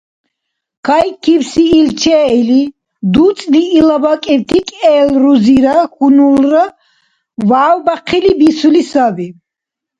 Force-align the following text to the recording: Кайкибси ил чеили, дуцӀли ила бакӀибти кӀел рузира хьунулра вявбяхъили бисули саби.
Кайкибси 0.87 1.63
ил 1.77 1.89
чеили, 2.01 2.63
дуцӀли 3.13 3.63
ила 3.77 3.97
бакӀибти 4.03 4.59
кӀел 4.67 5.09
рузира 5.21 5.77
хьунулра 5.93 6.65
вявбяхъили 7.49 8.31
бисули 8.39 8.83
саби. 8.91 9.27